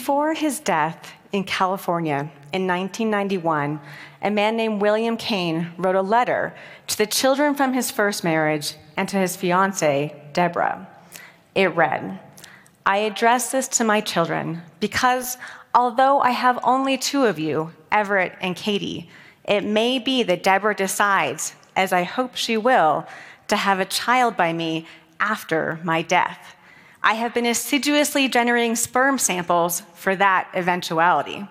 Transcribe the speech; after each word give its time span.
Before 0.00 0.32
his 0.32 0.60
death 0.60 1.12
in 1.30 1.44
California 1.44 2.30
in 2.54 2.66
1991, 2.66 3.78
a 4.22 4.30
man 4.30 4.56
named 4.56 4.80
William 4.80 5.18
Kane 5.18 5.72
wrote 5.76 5.94
a 5.94 6.00
letter 6.00 6.54
to 6.86 6.96
the 6.96 7.04
children 7.04 7.54
from 7.54 7.74
his 7.74 7.90
first 7.90 8.24
marriage 8.24 8.76
and 8.96 9.06
to 9.10 9.18
his 9.18 9.36
fiancee, 9.36 10.14
Deborah. 10.32 10.88
It 11.54 11.76
read, 11.76 12.18
I 12.86 12.96
address 12.96 13.52
this 13.52 13.68
to 13.68 13.84
my 13.84 14.00
children 14.00 14.62
because 14.80 15.36
although 15.74 16.20
I 16.20 16.30
have 16.30 16.58
only 16.62 16.96
two 16.96 17.26
of 17.26 17.38
you, 17.38 17.72
Everett 17.92 18.32
and 18.40 18.56
Katie, 18.56 19.10
it 19.44 19.64
may 19.64 19.98
be 19.98 20.22
that 20.22 20.42
Deborah 20.42 20.74
decides, 20.74 21.54
as 21.76 21.92
I 21.92 22.04
hope 22.04 22.36
she 22.36 22.56
will, 22.56 23.06
to 23.48 23.56
have 23.56 23.80
a 23.80 23.84
child 23.84 24.34
by 24.34 24.54
me 24.54 24.86
after 25.20 25.78
my 25.84 26.00
death. 26.00 26.56
I 27.02 27.14
have 27.14 27.32
been 27.32 27.46
assiduously 27.46 28.28
generating 28.28 28.76
sperm 28.76 29.18
samples 29.18 29.82
for 29.94 30.14
that 30.16 30.48
eventuality. 30.54 31.48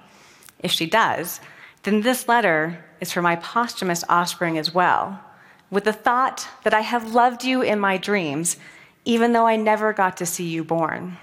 If 0.59 0.71
she 0.71 0.85
does, 0.85 1.40
then 1.84 2.02
this 2.02 2.27
letter 2.27 2.85
is 3.02 3.12
for 3.12 3.21
my 3.21 3.35
posthumous 3.38 4.04
offspring 4.07 4.57
as 4.57 4.73
well, 4.73 5.23
with 5.71 5.85
the 5.85 5.93
thought 5.93 6.48
that 6.63 6.73
I 6.73 6.81
have 6.81 7.16
loved 7.16 7.43
you 7.43 7.62
in 7.62 7.80
my 7.80 7.98
dreams, 7.98 8.57
even 9.05 9.34
though 9.34 9.48
I 9.48 9.55
never 9.55 9.91
got 9.91 10.17
to 10.17 10.26
see 10.26 10.48
you 10.48 10.63
born. 10.63 11.17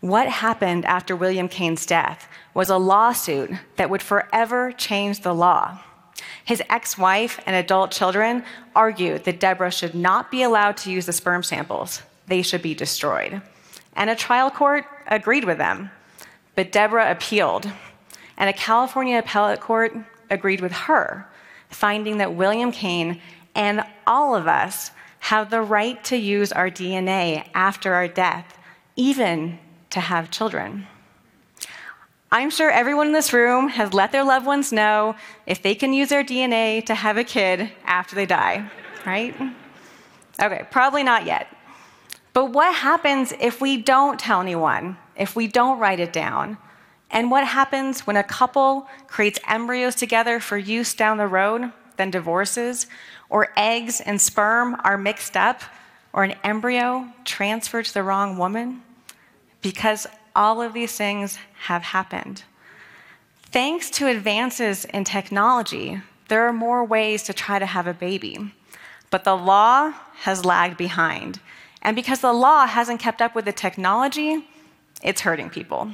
What 0.00 0.28
happened 0.28 0.84
after 0.84 1.16
William 1.16 1.48
Kane's 1.48 1.84
death 1.84 2.28
was 2.54 2.70
a 2.70 2.78
lawsuit 2.78 3.50
that 3.76 3.90
would 3.90 4.02
forever 4.02 4.72
change 4.72 5.20
the 5.20 5.34
law. 5.34 5.80
His 6.44 6.62
ex 6.70 6.96
wife 6.96 7.40
and 7.44 7.54
adult 7.54 7.90
children 7.90 8.44
argued 8.74 9.24
that 9.24 9.40
Deborah 9.40 9.72
should 9.72 9.94
not 9.94 10.30
be 10.30 10.42
allowed 10.42 10.76
to 10.78 10.90
use 10.90 11.04
the 11.04 11.12
sperm 11.12 11.42
samples, 11.42 12.02
they 12.28 12.42
should 12.42 12.62
be 12.62 12.74
destroyed. 12.74 13.42
And 13.94 14.10
a 14.10 14.14
trial 14.14 14.50
court 14.50 14.84
agreed 15.06 15.44
with 15.44 15.58
them. 15.58 15.90
But 16.54 16.72
Deborah 16.72 17.10
appealed, 17.10 17.70
and 18.36 18.50
a 18.50 18.52
California 18.52 19.18
appellate 19.18 19.60
court 19.60 19.96
agreed 20.30 20.60
with 20.60 20.72
her, 20.72 21.26
finding 21.70 22.18
that 22.18 22.34
William 22.34 22.72
Kane 22.72 23.20
and 23.54 23.84
all 24.06 24.34
of 24.34 24.46
us 24.46 24.90
have 25.20 25.50
the 25.50 25.62
right 25.62 26.02
to 26.04 26.16
use 26.16 26.52
our 26.52 26.70
DNA 26.70 27.48
after 27.54 27.94
our 27.94 28.08
death, 28.08 28.58
even 28.96 29.58
to 29.90 30.00
have 30.00 30.30
children. 30.30 30.86
I'm 32.30 32.50
sure 32.50 32.70
everyone 32.70 33.08
in 33.08 33.12
this 33.12 33.32
room 33.32 33.68
has 33.68 33.94
let 33.94 34.12
their 34.12 34.24
loved 34.24 34.46
ones 34.46 34.70
know 34.70 35.16
if 35.46 35.62
they 35.62 35.74
can 35.74 35.92
use 35.92 36.10
their 36.10 36.24
DNA 36.24 36.84
to 36.86 36.94
have 36.94 37.16
a 37.16 37.24
kid 37.24 37.70
after 37.84 38.14
they 38.14 38.26
die, 38.26 38.70
right? 39.06 39.34
Okay, 40.40 40.66
probably 40.70 41.02
not 41.02 41.24
yet. 41.24 41.48
But 42.38 42.52
what 42.52 42.72
happens 42.72 43.34
if 43.40 43.60
we 43.60 43.78
don't 43.78 44.16
tell 44.16 44.40
anyone, 44.40 44.96
if 45.16 45.34
we 45.34 45.48
don't 45.48 45.80
write 45.80 45.98
it 45.98 46.12
down? 46.12 46.56
And 47.10 47.32
what 47.32 47.44
happens 47.44 48.06
when 48.06 48.14
a 48.14 48.22
couple 48.22 48.86
creates 49.08 49.40
embryos 49.48 49.96
together 49.96 50.38
for 50.38 50.56
use 50.56 50.94
down 50.94 51.18
the 51.18 51.26
road, 51.26 51.72
then 51.96 52.12
divorces, 52.12 52.86
or 53.28 53.48
eggs 53.56 54.00
and 54.00 54.20
sperm 54.20 54.80
are 54.84 54.96
mixed 54.96 55.36
up, 55.36 55.62
or 56.12 56.22
an 56.22 56.36
embryo 56.44 57.08
transferred 57.24 57.86
to 57.86 57.94
the 57.94 58.04
wrong 58.04 58.38
woman? 58.38 58.82
Because 59.60 60.06
all 60.36 60.62
of 60.62 60.74
these 60.74 60.96
things 60.96 61.40
have 61.62 61.82
happened. 61.82 62.44
Thanks 63.46 63.90
to 63.90 64.06
advances 64.06 64.84
in 64.84 65.02
technology, 65.02 66.00
there 66.28 66.46
are 66.46 66.52
more 66.52 66.84
ways 66.84 67.24
to 67.24 67.32
try 67.32 67.58
to 67.58 67.66
have 67.66 67.88
a 67.88 67.94
baby. 67.94 68.52
But 69.10 69.24
the 69.24 69.36
law 69.36 69.92
has 70.20 70.44
lagged 70.44 70.76
behind. 70.76 71.40
And 71.82 71.94
because 71.94 72.20
the 72.20 72.32
law 72.32 72.66
hasn't 72.66 73.00
kept 73.00 73.22
up 73.22 73.34
with 73.34 73.44
the 73.44 73.52
technology, 73.52 74.46
it's 75.02 75.20
hurting 75.20 75.50
people. 75.50 75.90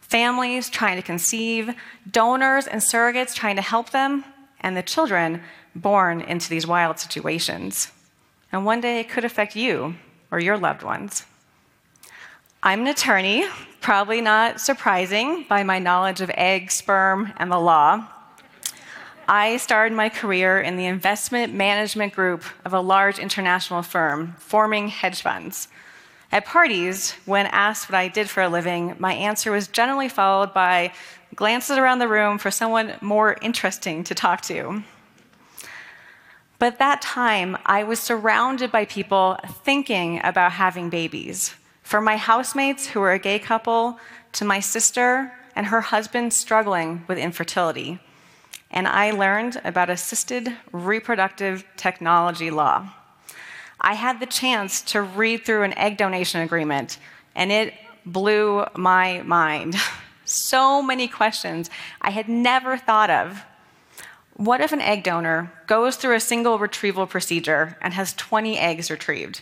Families 0.00 0.70
trying 0.70 0.96
to 0.96 1.02
conceive, 1.02 1.74
donors 2.10 2.66
and 2.66 2.80
surrogates 2.80 3.34
trying 3.34 3.56
to 3.56 3.62
help 3.62 3.90
them, 3.90 4.24
and 4.60 4.76
the 4.76 4.82
children 4.82 5.42
born 5.74 6.20
into 6.20 6.48
these 6.48 6.66
wild 6.66 6.98
situations. 6.98 7.90
And 8.52 8.64
one 8.64 8.80
day 8.80 9.00
it 9.00 9.08
could 9.08 9.24
affect 9.24 9.56
you 9.56 9.96
or 10.30 10.38
your 10.38 10.56
loved 10.56 10.82
ones. 10.82 11.24
I'm 12.62 12.80
an 12.80 12.86
attorney, 12.88 13.46
probably 13.80 14.20
not 14.20 14.60
surprising 14.60 15.44
by 15.48 15.62
my 15.62 15.78
knowledge 15.78 16.20
of 16.20 16.30
egg, 16.34 16.70
sperm, 16.70 17.32
and 17.36 17.50
the 17.50 17.58
law. 17.58 18.06
I 19.28 19.56
started 19.56 19.96
my 19.96 20.08
career 20.08 20.60
in 20.60 20.76
the 20.76 20.86
investment 20.86 21.52
management 21.52 22.14
group 22.14 22.44
of 22.64 22.72
a 22.72 22.80
large 22.80 23.18
international 23.18 23.82
firm, 23.82 24.36
forming 24.38 24.86
hedge 24.88 25.20
funds. 25.20 25.66
At 26.30 26.44
parties, 26.44 27.12
when 27.24 27.46
asked 27.46 27.88
what 27.88 27.98
I 27.98 28.06
did 28.06 28.30
for 28.30 28.42
a 28.42 28.48
living, 28.48 28.94
my 28.98 29.14
answer 29.14 29.50
was 29.50 29.66
generally 29.66 30.08
followed 30.08 30.54
by 30.54 30.92
glances 31.34 31.76
around 31.76 31.98
the 31.98 32.08
room 32.08 32.38
for 32.38 32.52
someone 32.52 32.94
more 33.00 33.36
interesting 33.42 34.04
to 34.04 34.14
talk 34.14 34.42
to. 34.42 34.84
But 36.58 36.74
at 36.74 36.78
that 36.78 37.02
time, 37.02 37.58
I 37.66 37.82
was 37.82 37.98
surrounded 37.98 38.70
by 38.70 38.84
people 38.84 39.38
thinking 39.64 40.20
about 40.22 40.52
having 40.52 40.88
babies. 40.88 41.54
From 41.82 42.04
my 42.04 42.16
housemates 42.16 42.86
who 42.86 43.00
were 43.00 43.12
a 43.12 43.18
gay 43.18 43.40
couple 43.40 43.98
to 44.32 44.44
my 44.44 44.60
sister 44.60 45.32
and 45.54 45.66
her 45.66 45.80
husband 45.80 46.32
struggling 46.32 47.04
with 47.08 47.18
infertility. 47.18 48.00
And 48.76 48.86
I 48.86 49.10
learned 49.12 49.58
about 49.64 49.88
assisted 49.88 50.54
reproductive 50.70 51.64
technology 51.78 52.50
law. 52.50 52.90
I 53.80 53.94
had 53.94 54.20
the 54.20 54.26
chance 54.26 54.82
to 54.92 55.00
read 55.00 55.46
through 55.46 55.62
an 55.62 55.72
egg 55.78 55.96
donation 55.96 56.42
agreement, 56.42 56.98
and 57.34 57.50
it 57.50 57.72
blew 58.04 58.66
my 58.74 59.22
mind. 59.22 59.76
so 60.26 60.82
many 60.82 61.08
questions 61.08 61.70
I 62.02 62.10
had 62.10 62.28
never 62.28 62.76
thought 62.76 63.08
of. 63.08 63.44
What 64.34 64.60
if 64.60 64.72
an 64.72 64.82
egg 64.82 65.04
donor 65.04 65.50
goes 65.66 65.96
through 65.96 66.16
a 66.16 66.20
single 66.20 66.58
retrieval 66.58 67.06
procedure 67.06 67.78
and 67.80 67.94
has 67.94 68.12
20 68.12 68.58
eggs 68.58 68.90
retrieved? 68.90 69.40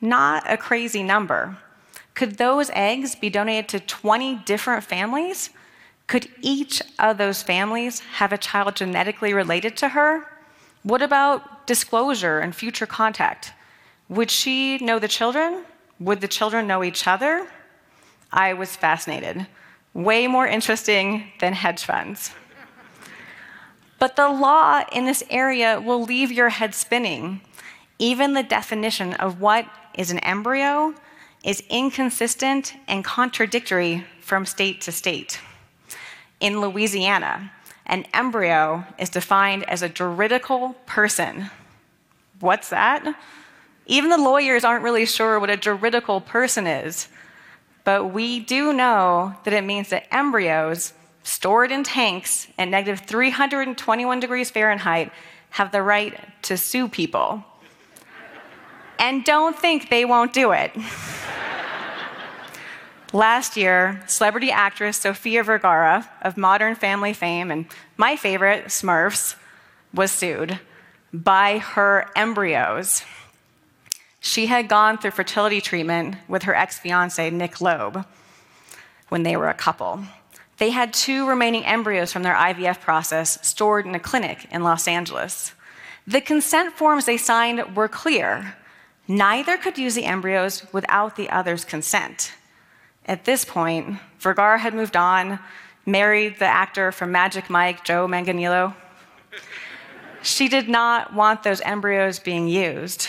Not 0.00 0.42
a 0.50 0.56
crazy 0.56 1.04
number. 1.04 1.56
Could 2.14 2.36
those 2.36 2.68
eggs 2.70 3.14
be 3.14 3.30
donated 3.30 3.68
to 3.68 3.78
20 3.78 4.42
different 4.44 4.82
families? 4.82 5.50
Could 6.06 6.28
each 6.40 6.82
of 6.98 7.18
those 7.18 7.42
families 7.42 8.00
have 8.00 8.32
a 8.32 8.38
child 8.38 8.76
genetically 8.76 9.32
related 9.32 9.76
to 9.78 9.90
her? 9.90 10.26
What 10.82 11.02
about 11.02 11.66
disclosure 11.66 12.40
and 12.40 12.54
future 12.54 12.86
contact? 12.86 13.52
Would 14.08 14.30
she 14.30 14.78
know 14.78 14.98
the 14.98 15.08
children? 15.08 15.64
Would 16.00 16.20
the 16.20 16.28
children 16.28 16.66
know 16.66 16.82
each 16.82 17.06
other? 17.06 17.46
I 18.32 18.52
was 18.54 18.76
fascinated. 18.76 19.46
Way 19.94 20.26
more 20.26 20.46
interesting 20.46 21.32
than 21.40 21.52
hedge 21.52 21.84
funds. 21.84 22.32
But 23.98 24.16
the 24.16 24.28
law 24.28 24.82
in 24.90 25.04
this 25.04 25.22
area 25.30 25.80
will 25.80 26.02
leave 26.02 26.32
your 26.32 26.48
head 26.48 26.74
spinning. 26.74 27.40
Even 27.98 28.32
the 28.32 28.42
definition 28.42 29.14
of 29.14 29.40
what 29.40 29.66
is 29.94 30.10
an 30.10 30.18
embryo 30.20 30.94
is 31.44 31.62
inconsistent 31.70 32.74
and 32.88 33.04
contradictory 33.04 34.04
from 34.20 34.44
state 34.44 34.80
to 34.80 34.92
state. 34.92 35.38
In 36.42 36.60
Louisiana, 36.60 37.52
an 37.86 38.04
embryo 38.12 38.84
is 38.98 39.08
defined 39.08 39.62
as 39.68 39.80
a 39.80 39.88
juridical 39.88 40.74
person. 40.86 41.52
What's 42.40 42.70
that? 42.70 43.16
Even 43.86 44.10
the 44.10 44.18
lawyers 44.18 44.64
aren't 44.64 44.82
really 44.82 45.06
sure 45.06 45.38
what 45.38 45.50
a 45.50 45.56
juridical 45.56 46.20
person 46.20 46.66
is. 46.66 47.06
But 47.84 48.06
we 48.12 48.40
do 48.40 48.72
know 48.72 49.36
that 49.44 49.54
it 49.54 49.62
means 49.62 49.90
that 49.90 50.12
embryos 50.12 50.94
stored 51.22 51.70
in 51.70 51.84
tanks 51.84 52.48
at 52.58 52.66
negative 52.66 53.06
321 53.06 54.18
degrees 54.18 54.50
Fahrenheit 54.50 55.12
have 55.50 55.70
the 55.70 55.80
right 55.80 56.18
to 56.42 56.56
sue 56.56 56.88
people. 56.88 57.44
And 58.98 59.24
don't 59.24 59.56
think 59.56 59.90
they 59.90 60.04
won't 60.04 60.32
do 60.32 60.50
it. 60.50 60.72
Last 63.14 63.58
year, 63.58 64.02
celebrity 64.06 64.50
actress 64.50 64.96
Sofia 64.96 65.42
Vergara 65.42 66.08
of 66.22 66.38
Modern 66.38 66.74
Family 66.74 67.12
fame 67.12 67.50
and 67.50 67.66
my 67.98 68.16
favorite, 68.16 68.66
Smurfs, 68.66 69.36
was 69.92 70.10
sued 70.10 70.58
by 71.12 71.58
her 71.58 72.08
embryos. 72.16 73.04
She 74.18 74.46
had 74.46 74.66
gone 74.66 74.96
through 74.96 75.10
fertility 75.10 75.60
treatment 75.60 76.16
with 76.26 76.44
her 76.44 76.54
ex 76.54 76.78
fiance, 76.78 77.28
Nick 77.28 77.60
Loeb, 77.60 78.06
when 79.10 79.24
they 79.24 79.36
were 79.36 79.50
a 79.50 79.54
couple. 79.54 80.04
They 80.56 80.70
had 80.70 80.94
two 80.94 81.28
remaining 81.28 81.66
embryos 81.66 82.12
from 82.12 82.22
their 82.22 82.34
IVF 82.34 82.80
process 82.80 83.38
stored 83.46 83.84
in 83.84 83.94
a 83.94 84.00
clinic 84.00 84.46
in 84.50 84.62
Los 84.62 84.88
Angeles. 84.88 85.52
The 86.06 86.22
consent 86.22 86.78
forms 86.78 87.04
they 87.04 87.18
signed 87.18 87.76
were 87.76 87.88
clear. 87.88 88.56
Neither 89.06 89.58
could 89.58 89.76
use 89.76 89.94
the 89.94 90.06
embryos 90.06 90.66
without 90.72 91.16
the 91.16 91.28
other's 91.28 91.66
consent. 91.66 92.32
At 93.06 93.24
this 93.24 93.44
point, 93.44 93.98
Vergara 94.18 94.58
had 94.58 94.74
moved 94.74 94.96
on, 94.96 95.40
married 95.84 96.38
the 96.38 96.46
actor 96.46 96.92
from 96.92 97.10
Magic 97.10 97.50
Mike, 97.50 97.84
Joe 97.84 98.06
Manganiello. 98.06 98.74
she 100.22 100.48
did 100.48 100.68
not 100.68 101.12
want 101.12 101.42
those 101.42 101.60
embryos 101.62 102.20
being 102.20 102.46
used. 102.46 103.08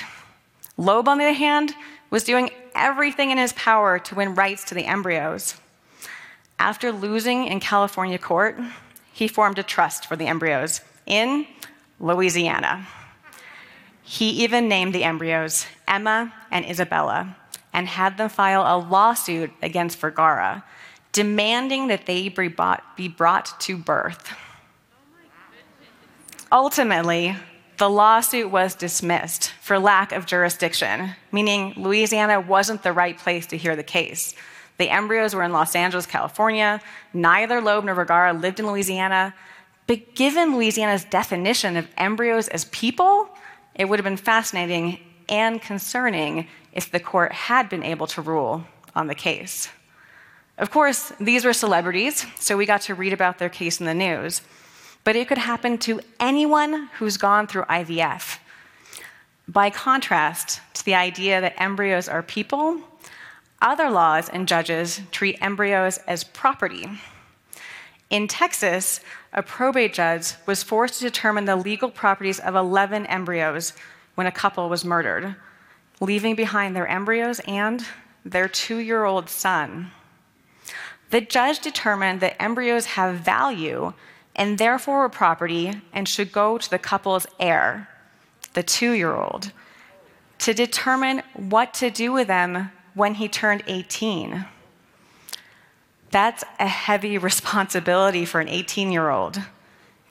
Loeb, 0.78 1.08
on 1.08 1.20
the 1.20 1.26
other 1.26 1.34
hand, 1.34 1.76
was 2.10 2.24
doing 2.24 2.50
everything 2.74 3.30
in 3.30 3.38
his 3.38 3.54
power 3.54 4.00
to 4.00 4.16
win 4.16 4.34
rights 4.34 4.64
to 4.66 4.76
the 4.76 4.86
embryos. 4.86 5.56
After 6.58 6.92
losing 6.92 7.46
in 7.46 7.60
California 7.60 8.18
court, 8.18 8.58
he 9.12 9.28
formed 9.28 9.60
a 9.60 9.64
trust 9.64 10.08
for 10.08 10.16
the 10.16 10.26
embryos 10.26 10.82
in 11.06 11.46
Louisiana. 12.00 12.88
He 14.02 14.30
even 14.44 14.68
named 14.68 14.94
the 14.96 15.04
embryos 15.04 15.68
Emma 15.88 16.34
and 16.50 16.66
Isabella 16.66 17.36
and 17.74 17.88
had 17.88 18.18
them 18.18 18.30
file 18.30 18.62
a 18.62 18.78
lawsuit 18.78 19.52
against 19.62 20.00
Vergara, 20.00 20.64
demanding 21.12 21.88
that 21.88 22.06
they 22.06 22.30
be 22.30 22.48
brought, 22.48 23.60
to 23.62 23.78
birth. 23.78 24.34
Ultimately, 26.52 27.36
the 27.78 27.90
lawsuit 27.90 28.52
was 28.52 28.76
dismissed 28.76 29.52
for 29.60 29.80
lack 29.80 30.12
of 30.12 30.26
jurisdiction, 30.26 31.12
meaning 31.32 31.74
Louisiana 31.76 32.40
wasn't 32.40 32.84
the 32.84 32.94
right 32.94 33.18
place 33.18 33.48
to 33.48 33.58
hear 33.58 33.76
the 33.76 33.84
case. 33.84 34.36
The 34.78 34.90
embryos 34.90 35.34
were 35.36 35.44
in 35.44 35.52
Los 35.52 35.76
Angeles, 35.76 36.06
California. 36.06 36.82
Neither 37.14 37.62
Loeb 37.62 37.86
nor 37.86 37.96
Vergara 37.96 38.34
lived 38.34 38.60
in 38.60 38.68
Louisiana. 38.68 39.34
But 39.88 40.16
given 40.16 40.56
Louisiana's 40.56 41.06
definition 41.06 41.78
of 41.78 41.88
embryos 41.98 42.48
as 42.48 42.66
people, 42.66 43.30
it 43.76 43.86
would 43.86 44.00
have 44.00 44.04
been 44.04 44.18
fascinating 44.18 45.00
and 45.30 45.62
concerning 45.62 46.48
if 46.74 46.92
the 46.92 47.00
court 47.00 47.32
had 47.32 47.70
been 47.70 47.84
able 47.84 48.08
to 48.08 48.22
rule 48.22 48.66
on 48.96 49.08
the 49.08 49.16
case. 49.16 49.70
Of 50.58 50.70
course, 50.70 51.12
these 51.20 51.46
were 51.46 51.54
celebrities, 51.54 52.26
so 52.40 52.58
we 52.58 52.66
got 52.66 52.82
to 52.84 52.96
read 52.96 53.14
about 53.14 53.40
their 53.40 53.50
case 53.50 53.80
in 53.80 53.86
the 53.86 53.94
news. 53.94 54.42
But 55.04 55.16
it 55.16 55.28
could 55.28 55.38
happen 55.40 55.78
to 55.80 56.00
anyone 56.20 56.90
who's 57.00 57.18
gone 57.18 57.48
through 57.48 57.64
IVF. 57.64 58.38
By 59.48 59.70
contrast 59.70 60.62
to 60.76 60.86
the 60.86 60.96
idea 60.96 61.42
that 61.42 61.62
embryos 61.62 62.08
are 62.08 62.24
people, 62.24 62.80
other 63.62 63.90
laws 63.90 64.30
and 64.30 64.48
judges 64.48 65.02
treat 65.12 65.38
embryos 65.42 65.98
as 66.08 66.24
property. 66.24 66.88
In 68.10 68.28
Texas, 68.28 69.00
a 69.34 69.42
probate 69.42 69.94
judge 69.94 70.34
was 70.46 70.62
forced 70.62 71.00
to 71.00 71.06
determine 71.06 71.46
the 71.46 71.56
legal 71.56 71.90
properties 71.90 72.40
of 72.40 72.56
11 72.56 73.08
embryos 73.08 73.74
when 74.16 74.28
a 74.28 74.32
couple 74.32 74.70
was 74.70 74.86
murdered, 74.86 75.36
leaving 76.00 76.36
behind 76.36 76.76
their 76.76 76.88
embryos 76.88 77.40
and 77.48 77.86
their 78.26 78.48
two 78.48 78.78
year 78.78 79.06
old 79.06 79.30
son. 79.30 79.92
The 81.10 81.22
judge 81.22 81.60
determined 81.60 82.22
that 82.22 82.42
embryos 82.42 82.86
have 82.86 83.16
value 83.16 83.94
and 84.36 84.58
therefore 84.58 85.00
were 85.00 85.10
property 85.10 85.82
and 85.94 86.08
should 86.08 86.32
go 86.32 86.58
to 86.58 86.70
the 86.70 86.80
couple's 86.80 87.28
heir, 87.40 87.88
the 88.54 88.64
two 88.64 88.94
year 88.94 89.14
old, 89.14 89.52
to 90.40 90.54
determine 90.54 91.22
what 91.36 91.74
to 91.76 91.90
do 91.90 92.12
with 92.12 92.28
them 92.28 92.72
when 92.94 93.16
he 93.16 93.28
turned 93.28 93.64
18. 93.68 94.46
That's 96.12 96.44
a 96.60 96.68
heavy 96.68 97.18
responsibility 97.30 98.26
for 98.26 98.40
an 98.40 98.50
18 98.50 98.92
year 98.92 99.10
old. 99.10 99.40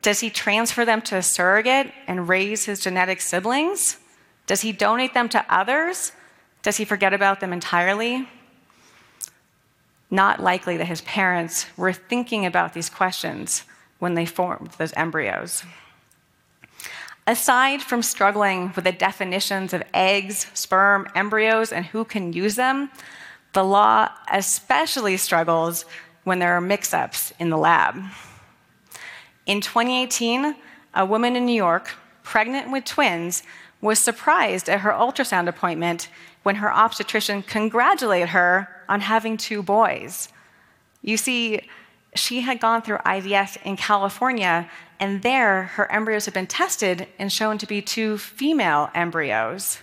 Does 0.02 0.20
he 0.20 0.30
transfer 0.30 0.84
them 0.84 1.00
to 1.02 1.16
a 1.16 1.22
surrogate 1.22 1.92
and 2.08 2.28
raise 2.28 2.64
his 2.64 2.80
genetic 2.80 3.20
siblings? 3.20 3.98
Does 4.46 4.62
he 4.62 4.72
donate 4.72 5.14
them 5.14 5.28
to 5.30 5.46
others? 5.48 6.12
Does 6.62 6.76
he 6.76 6.84
forget 6.84 7.14
about 7.14 7.38
them 7.40 7.52
entirely? 7.52 8.28
Not 10.10 10.42
likely 10.42 10.76
that 10.76 10.86
his 10.86 11.00
parents 11.02 11.66
were 11.76 11.92
thinking 11.92 12.44
about 12.44 12.74
these 12.74 12.90
questions 12.90 13.62
when 14.00 14.14
they 14.14 14.26
formed 14.26 14.72
those 14.72 14.92
embryos. 14.94 15.62
Aside 17.24 17.82
from 17.82 18.02
struggling 18.02 18.72
with 18.74 18.84
the 18.84 18.92
definitions 18.92 19.72
of 19.72 19.84
eggs, 19.94 20.48
sperm, 20.54 21.06
embryos, 21.14 21.72
and 21.72 21.86
who 21.86 22.04
can 22.04 22.32
use 22.32 22.56
them, 22.56 22.90
the 23.52 23.62
law 23.62 24.08
especially 24.32 25.16
struggles 25.16 25.84
when 26.24 26.40
there 26.40 26.54
are 26.54 26.60
mix 26.60 26.92
ups 26.92 27.32
in 27.38 27.48
the 27.48 27.56
lab. 27.56 28.02
In 29.46 29.60
2018, 29.60 30.54
a 30.94 31.06
woman 31.06 31.36
in 31.36 31.46
New 31.46 31.54
York, 31.54 31.96
pregnant 32.22 32.70
with 32.70 32.84
twins, 32.84 33.42
was 33.80 33.98
surprised 33.98 34.68
at 34.68 34.80
her 34.80 34.92
ultrasound 34.92 35.48
appointment 35.48 36.08
when 36.44 36.56
her 36.56 36.72
obstetrician 36.72 37.42
congratulated 37.42 38.30
her 38.30 38.68
on 38.88 39.00
having 39.00 39.36
two 39.36 39.62
boys. 39.62 40.28
You 41.02 41.16
see, 41.16 41.68
she 42.14 42.42
had 42.42 42.60
gone 42.60 42.82
through 42.82 42.98
IVF 42.98 43.60
in 43.64 43.76
California, 43.76 44.70
and 45.00 45.22
there 45.22 45.64
her 45.64 45.90
embryos 45.90 46.26
had 46.26 46.34
been 46.34 46.46
tested 46.46 47.08
and 47.18 47.32
shown 47.32 47.58
to 47.58 47.66
be 47.66 47.82
two 47.82 48.18
female 48.18 48.90
embryos. 48.94 49.78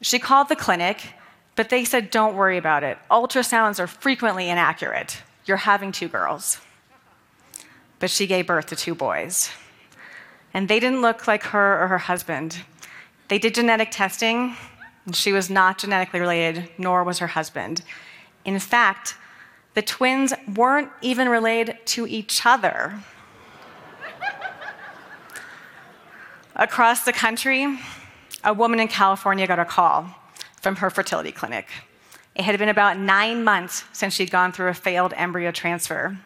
She 0.00 0.18
called 0.18 0.48
the 0.48 0.56
clinic, 0.56 1.14
but 1.54 1.70
they 1.70 1.84
said, 1.84 2.10
Don't 2.10 2.36
worry 2.36 2.56
about 2.56 2.82
it. 2.82 2.98
Ultrasounds 3.10 3.78
are 3.78 3.86
frequently 3.86 4.48
inaccurate. 4.48 5.22
You're 5.44 5.58
having 5.58 5.92
two 5.92 6.08
girls. 6.08 6.60
But 7.98 8.10
she 8.10 8.26
gave 8.26 8.46
birth 8.46 8.66
to 8.66 8.76
two 8.76 8.94
boys. 8.94 9.50
And 10.54 10.68
they 10.68 10.80
didn't 10.80 11.02
look 11.02 11.26
like 11.26 11.42
her 11.44 11.82
or 11.82 11.88
her 11.88 11.98
husband. 11.98 12.62
They 13.28 13.38
did 13.38 13.54
genetic 13.54 13.90
testing, 13.90 14.56
and 15.04 15.14
she 15.14 15.32
was 15.32 15.50
not 15.50 15.78
genetically 15.78 16.20
related, 16.20 16.70
nor 16.78 17.04
was 17.04 17.18
her 17.18 17.26
husband. 17.28 17.82
In 18.44 18.58
fact, 18.58 19.16
the 19.74 19.82
twins 19.82 20.32
weren't 20.54 20.90
even 21.02 21.28
related 21.28 21.78
to 21.86 22.06
each 22.06 22.44
other. 22.46 23.00
Across 26.56 27.04
the 27.04 27.12
country, 27.12 27.78
a 28.42 28.52
woman 28.52 28.80
in 28.80 28.88
California 28.88 29.46
got 29.46 29.58
a 29.58 29.64
call 29.64 30.08
from 30.60 30.76
her 30.76 30.90
fertility 30.90 31.30
clinic. 31.30 31.68
It 32.34 32.42
had 32.42 32.58
been 32.58 32.68
about 32.68 32.98
nine 32.98 33.44
months 33.44 33.84
since 33.92 34.14
she'd 34.14 34.30
gone 34.30 34.52
through 34.52 34.68
a 34.68 34.74
failed 34.74 35.12
embryo 35.16 35.50
transfer. 35.50 36.18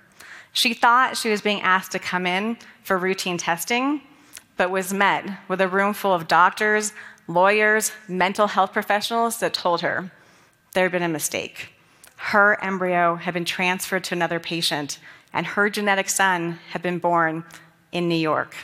She 0.53 0.75
thought 0.75 1.17
she 1.17 1.31
was 1.31 1.41
being 1.41 1.63
asked 1.63 1.93
to 1.93 1.99
come 1.99 2.27
in 2.27 2.57
for 2.83 2.99
routine 2.99 3.39
testing, 3.39 4.03
but 4.57 4.71
was 4.71 4.93
met 4.93 5.25
with 5.49 5.61
a 5.61 5.69
room 5.69 5.95
full 5.95 6.13
of 6.13 6.29
doctors, 6.29 6.93
lawyers, 7.27 7.93
mental 8.09 8.49
health 8.49 8.73
professionals 8.73 9.39
that 9.41 9.55
told 9.55 9.81
her 9.81 10.13
there 10.75 10.85
had 10.85 10.93
been 10.93 11.03
a 11.03 11.09
mistake 11.09 11.73
her 12.31 12.63
embryo 12.63 13.17
had 13.17 13.35
been 13.35 13.45
transferred 13.45 14.05
to 14.05 14.15
another 14.15 14.39
patient, 14.39 15.01
and 15.33 15.45
her 15.45 15.69
genetic 15.69 16.09
son 16.09 16.61
had 16.71 16.81
been 16.81 17.01
born 17.01 17.43
in 17.91 18.09
New 18.09 18.15
York, 18.15 18.55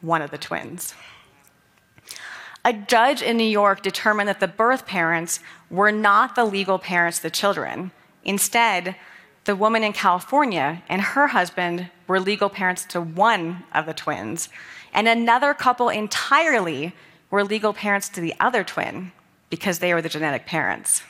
one 0.00 0.22
of 0.22 0.30
the 0.30 0.38
twins. 0.38 0.94
A 2.64 2.72
judge 2.72 3.20
in 3.20 3.36
New 3.36 3.44
York 3.44 3.82
determined 3.82 4.28
that 4.30 4.40
the 4.40 4.48
birth 4.48 4.86
parents 4.86 5.40
were 5.68 5.92
not 5.92 6.34
the 6.34 6.46
legal 6.46 6.78
parents 6.78 7.18
of 7.18 7.24
the 7.24 7.30
children. 7.30 7.90
Instead, 8.24 8.96
the 9.44 9.56
woman 9.56 9.82
in 9.82 9.92
California 9.92 10.82
and 10.88 11.02
her 11.02 11.28
husband 11.28 11.90
were 12.06 12.20
legal 12.20 12.48
parents 12.48 12.84
to 12.86 13.00
one 13.00 13.64
of 13.74 13.86
the 13.86 13.94
twins, 13.94 14.48
and 14.92 15.08
another 15.08 15.54
couple 15.54 15.88
entirely 15.88 16.94
were 17.30 17.44
legal 17.44 17.72
parents 17.72 18.08
to 18.10 18.20
the 18.20 18.34
other 18.38 18.62
twin 18.62 19.12
because 19.50 19.78
they 19.78 19.92
were 19.94 20.02
the 20.02 20.08
genetic 20.08 20.46
parents. 20.46 21.02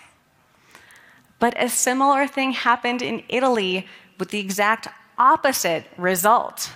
But 1.38 1.60
a 1.60 1.68
similar 1.68 2.26
thing 2.26 2.52
happened 2.52 3.02
in 3.02 3.24
Italy 3.28 3.86
with 4.18 4.30
the 4.30 4.38
exact 4.38 4.88
opposite 5.18 5.86
result. 5.96 6.70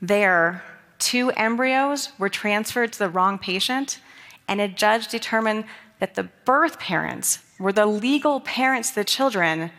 There, 0.00 0.62
two 0.98 1.30
embryos 1.32 2.10
were 2.18 2.28
transferred 2.28 2.92
to 2.92 2.98
the 3.00 3.08
wrong 3.08 3.38
patient, 3.38 4.00
and 4.48 4.60
a 4.60 4.68
judge 4.68 5.08
determined 5.08 5.64
that 5.98 6.14
the 6.14 6.28
birth 6.44 6.78
parents 6.78 7.40
were 7.58 7.72
the 7.72 7.86
legal 7.86 8.40
parents 8.40 8.90
of 8.90 8.94
the 8.94 9.04
children, 9.04 9.70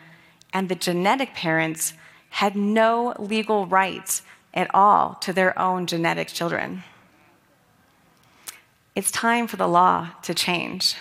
and 0.58 0.70
the 0.70 0.76
genetic 0.76 1.36
parents 1.36 1.94
had 2.30 2.56
no 2.56 3.14
legal 3.20 3.68
rights 3.68 4.24
at 4.56 4.68
all 4.74 5.14
to 5.22 5.32
their 5.32 5.58
own 5.60 5.86
genetic 5.86 6.30
children. 6.30 6.82
It's 8.96 9.12
time 9.12 9.46
for 9.46 9.56
the 9.56 9.68
law 9.68 10.10
to 10.24 10.34
change. 10.34 10.96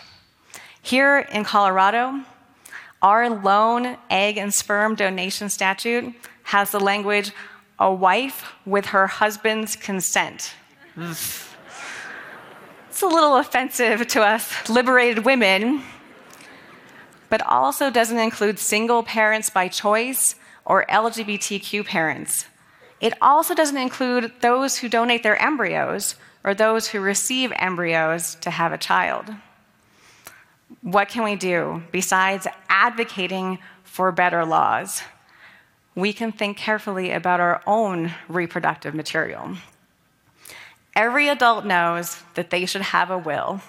Here 0.82 1.20
in 1.32 1.44
Colorado, 1.44 2.20
our 3.00 3.30
lone 3.30 3.96
egg 4.10 4.36
and 4.36 4.52
sperm 4.52 4.94
donation 4.94 5.48
statute 5.48 6.14
has 6.42 6.70
the 6.70 6.78
language, 6.78 7.32
a 7.78 7.90
wife 7.90 8.52
with 8.66 8.84
her 8.84 9.06
husband's 9.06 9.74
consent. 9.74 10.52
it's 12.90 13.02
a 13.02 13.06
little 13.06 13.38
offensive 13.38 14.06
to 14.08 14.22
us 14.22 14.68
liberated 14.68 15.24
women, 15.24 15.82
but 17.28 17.46
also 17.46 17.90
doesn't 17.90 18.18
include 18.18 18.58
single 18.58 19.02
parents 19.02 19.50
by 19.50 19.68
choice 19.68 20.34
or 20.64 20.84
LGBTQ 20.86 21.84
parents. 21.84 22.46
It 23.00 23.14
also 23.20 23.54
doesn't 23.54 23.76
include 23.76 24.32
those 24.40 24.78
who 24.78 24.88
donate 24.88 25.22
their 25.22 25.40
embryos 25.40 26.16
or 26.44 26.54
those 26.54 26.88
who 26.88 27.00
receive 27.00 27.52
embryos 27.56 28.36
to 28.36 28.50
have 28.50 28.72
a 28.72 28.78
child. 28.78 29.34
What 30.82 31.08
can 31.08 31.24
we 31.24 31.36
do 31.36 31.82
besides 31.92 32.46
advocating 32.68 33.58
for 33.84 34.12
better 34.12 34.44
laws? 34.44 35.02
We 35.94 36.12
can 36.12 36.32
think 36.32 36.56
carefully 36.56 37.10
about 37.12 37.40
our 37.40 37.62
own 37.66 38.14
reproductive 38.28 38.94
material. 38.94 39.56
Every 40.94 41.28
adult 41.28 41.64
knows 41.64 42.22
that 42.34 42.50
they 42.50 42.64
should 42.66 42.82
have 42.82 43.10
a 43.10 43.18
will, 43.18 43.60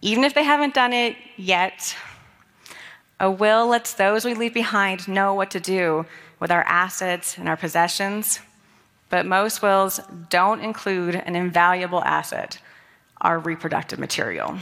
even 0.00 0.24
if 0.24 0.34
they 0.34 0.44
haven't 0.44 0.74
done 0.74 0.92
it 0.92 1.16
yet. 1.36 1.94
A 3.20 3.30
will 3.30 3.66
lets 3.66 3.92
those 3.92 4.24
we 4.24 4.32
leave 4.32 4.54
behind 4.54 5.06
know 5.06 5.34
what 5.34 5.50
to 5.50 5.60
do 5.60 6.06
with 6.40 6.50
our 6.50 6.62
assets 6.62 7.36
and 7.36 7.50
our 7.50 7.56
possessions, 7.56 8.40
but 9.10 9.26
most 9.26 9.60
wills 9.60 10.00
don't 10.30 10.60
include 10.60 11.14
an 11.14 11.36
invaluable 11.36 12.02
asset, 12.02 12.58
our 13.20 13.38
reproductive 13.38 13.98
material. 13.98 14.56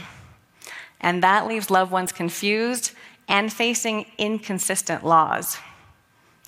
And 0.99 1.23
that 1.23 1.47
leaves 1.47 1.71
loved 1.71 1.93
ones 1.93 2.11
confused 2.11 2.91
and 3.29 3.53
facing 3.53 4.07
inconsistent 4.17 5.05
laws. 5.05 5.57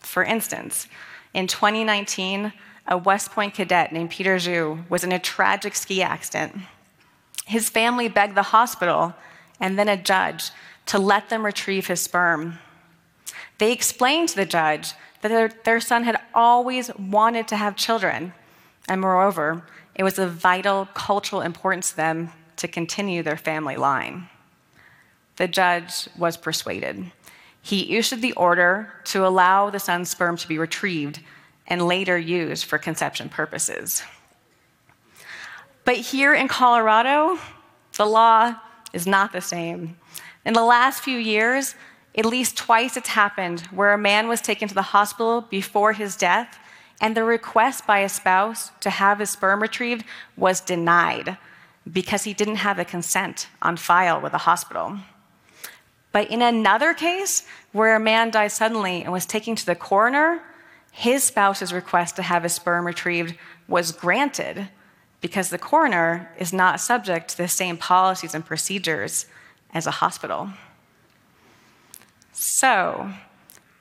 For 0.01 0.25
instance, 0.25 0.89
in 1.33 1.47
2019, 1.47 2.51
a 2.87 2.97
West 2.97 3.31
Point 3.31 3.53
cadet 3.53 3.93
named 3.93 4.09
Peter 4.09 4.35
Zhu 4.35 4.83
was 4.89 5.05
in 5.05 5.13
a 5.13 5.19
tragic 5.19 5.75
ski 5.75 6.03
accident. 6.03 6.57
His 7.45 7.69
family 7.69 8.09
begged 8.09 8.35
the 8.35 8.43
hospital 8.43 9.13
and 9.61 9.79
then 9.79 9.87
a 9.87 9.95
judge 9.95 10.51
to 10.87 10.97
let 10.97 11.29
them 11.29 11.45
retrieve 11.45 11.87
his 11.87 12.01
sperm. 12.01 12.59
They 13.57 13.71
explained 13.71 14.29
to 14.29 14.35
the 14.35 14.45
judge 14.45 14.93
that 15.21 15.29
their, 15.29 15.49
their 15.63 15.79
son 15.79 16.03
had 16.03 16.19
always 16.33 16.93
wanted 16.95 17.47
to 17.49 17.55
have 17.55 17.75
children, 17.75 18.33
and 18.89 18.99
moreover, 19.01 19.63
it 19.95 20.03
was 20.03 20.17
of 20.17 20.33
vital 20.33 20.87
cultural 20.93 21.41
importance 21.41 21.91
to 21.91 21.97
them 21.97 22.31
to 22.57 22.67
continue 22.67 23.23
their 23.23 23.37
family 23.37 23.75
line. 23.75 24.29
The 25.37 25.47
judge 25.47 26.07
was 26.17 26.37
persuaded. 26.37 27.11
He 27.61 27.97
issued 27.97 28.21
the 28.21 28.33
order 28.33 28.91
to 29.05 29.25
allow 29.25 29.69
the 29.69 29.79
son's 29.79 30.09
sperm 30.09 30.37
to 30.37 30.47
be 30.47 30.57
retrieved 30.57 31.19
and 31.67 31.87
later 31.87 32.17
used 32.17 32.65
for 32.65 32.77
conception 32.77 33.29
purposes. 33.29 34.03
But 35.85 35.97
here 35.97 36.33
in 36.33 36.47
Colorado, 36.47 37.39
the 37.97 38.05
law 38.05 38.55
is 38.93 39.07
not 39.07 39.31
the 39.31 39.41
same. 39.41 39.97
In 40.43 40.53
the 40.53 40.63
last 40.63 41.03
few 41.03 41.17
years, 41.17 41.75
at 42.17 42.25
least 42.25 42.57
twice 42.57 42.97
it's 42.97 43.09
happened 43.09 43.61
where 43.71 43.93
a 43.93 43.97
man 43.97 44.27
was 44.27 44.41
taken 44.41 44.67
to 44.67 44.73
the 44.73 44.81
hospital 44.81 45.41
before 45.41 45.93
his 45.93 46.15
death, 46.15 46.57
and 46.99 47.15
the 47.15 47.23
request 47.23 47.85
by 47.85 47.99
a 47.99 48.09
spouse 48.09 48.71
to 48.79 48.89
have 48.89 49.19
his 49.19 49.29
sperm 49.29 49.61
retrieved 49.61 50.03
was 50.35 50.59
denied 50.61 51.37
because 51.91 52.23
he 52.23 52.33
didn't 52.33 52.57
have 52.57 52.79
a 52.79 52.85
consent 52.85 53.47
on 53.61 53.77
file 53.77 54.19
with 54.19 54.31
the 54.31 54.39
hospital. 54.39 54.97
But 56.11 56.29
in 56.29 56.41
another 56.41 56.93
case, 56.93 57.47
where 57.71 57.95
a 57.95 57.99
man 57.99 58.31
died 58.31 58.51
suddenly 58.51 59.03
and 59.03 59.11
was 59.11 59.25
taken 59.25 59.55
to 59.55 59.65
the 59.65 59.75
coroner, 59.75 60.41
his 60.91 61.23
spouse's 61.23 61.71
request 61.71 62.15
to 62.17 62.23
have 62.23 62.43
his 62.43 62.53
sperm 62.53 62.85
retrieved 62.85 63.35
was 63.67 63.91
granted 63.91 64.69
because 65.21 65.49
the 65.49 65.57
coroner 65.57 66.31
is 66.37 66.51
not 66.51 66.81
subject 66.81 67.29
to 67.29 67.37
the 67.37 67.47
same 67.47 67.77
policies 67.77 68.35
and 68.35 68.45
procedures 68.45 69.25
as 69.73 69.87
a 69.87 69.91
hospital. 69.91 70.49
So, 72.31 73.11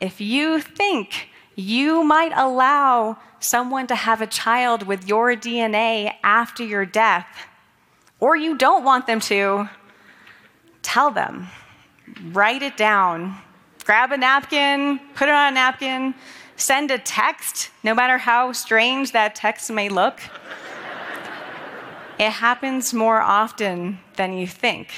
if 0.00 0.20
you 0.20 0.60
think 0.60 1.28
you 1.54 2.04
might 2.04 2.32
allow 2.34 3.18
someone 3.38 3.86
to 3.86 3.94
have 3.94 4.20
a 4.20 4.26
child 4.26 4.82
with 4.84 5.08
your 5.08 5.34
DNA 5.34 6.14
after 6.22 6.64
your 6.64 6.84
death, 6.84 7.26
or 8.18 8.36
you 8.36 8.56
don't 8.56 8.84
want 8.84 9.06
them 9.06 9.20
to, 9.20 9.68
tell 10.82 11.10
them. 11.10 11.48
Write 12.32 12.62
it 12.62 12.76
down. 12.76 13.36
Grab 13.84 14.12
a 14.12 14.16
napkin, 14.16 15.00
put 15.14 15.28
it 15.28 15.34
on 15.34 15.52
a 15.52 15.54
napkin, 15.54 16.14
send 16.56 16.90
a 16.90 16.98
text, 16.98 17.70
no 17.82 17.94
matter 17.94 18.18
how 18.18 18.52
strange 18.52 19.12
that 19.12 19.34
text 19.34 19.70
may 19.70 19.88
look. 19.88 20.20
it 22.18 22.30
happens 22.30 22.92
more 22.92 23.20
often 23.20 23.98
than 24.16 24.34
you 24.34 24.46
think. 24.46 24.88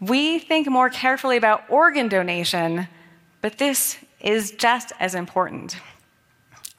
We 0.00 0.38
think 0.38 0.68
more 0.68 0.90
carefully 0.90 1.36
about 1.36 1.64
organ 1.70 2.08
donation, 2.08 2.88
but 3.40 3.58
this 3.58 3.96
is 4.20 4.50
just 4.52 4.92
as 5.00 5.14
important. 5.14 5.76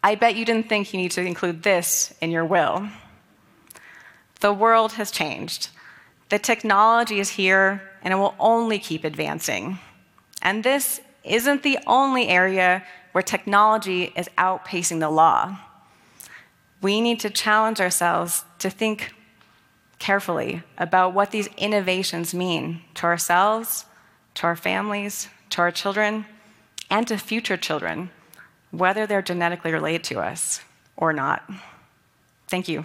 I 0.03 0.15
bet 0.15 0.35
you 0.35 0.45
didn't 0.45 0.69
think 0.69 0.93
you 0.93 0.99
need 0.99 1.11
to 1.11 1.21
include 1.21 1.63
this 1.63 2.13
in 2.21 2.29
your 2.29 2.45
will. 2.45 2.87
The 4.39 4.53
world 4.53 4.93
has 4.93 5.09
changed. 5.09 5.69
The 6.29 6.37
technology 6.37 7.19
is 7.19 7.29
here, 7.29 7.81
and 8.03 8.13
it 8.13 8.17
will 8.17 8.35
only 8.39 8.77
keep 8.77 9.03
advancing. 9.03 9.79
And 10.41 10.63
this 10.63 11.01
isn't 11.23 11.63
the 11.63 11.79
only 11.87 12.27
area 12.27 12.83
where 13.13 13.23
technology 13.23 14.13
is 14.15 14.29
outpacing 14.37 14.99
the 14.99 15.09
law. 15.09 15.57
We 16.81 17.01
need 17.01 17.19
to 17.21 17.31
challenge 17.31 17.81
ourselves 17.81 18.45
to 18.59 18.69
think 18.69 19.13
carefully 19.99 20.63
about 20.77 21.13
what 21.13 21.31
these 21.31 21.49
innovations 21.57 22.33
mean 22.33 22.81
to 22.95 23.05
ourselves, 23.05 23.85
to 24.35 24.45
our 24.45 24.55
families, 24.55 25.29
to 25.49 25.61
our 25.61 25.71
children, 25.71 26.25
and 26.89 27.07
to 27.07 27.17
future 27.17 27.57
children, 27.57 28.09
whether 28.71 29.07
they're 29.07 29.21
genetically 29.21 29.71
related 29.71 30.03
to 30.05 30.19
us 30.19 30.61
or 30.95 31.13
not. 31.13 31.49
Thank 32.47 32.67
you. 32.67 32.83